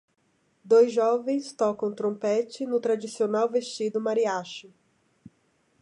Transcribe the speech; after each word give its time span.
Dois 0.65 0.91
jovens 0.91 1.53
tocam 1.53 1.93
trompete 1.93 2.65
no 2.65 2.79
tradicional 2.79 3.47
vestido 3.47 4.01
mariachi. 4.01 4.73